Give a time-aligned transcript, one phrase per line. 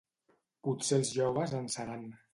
[0.67, 2.13] Potser els joves en seran.